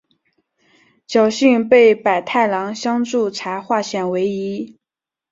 [1.07, 4.79] 侥幸被百太郎相助才化险为夷。